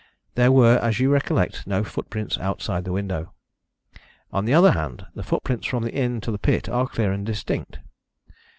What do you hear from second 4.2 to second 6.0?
On the other hand, the footprints from the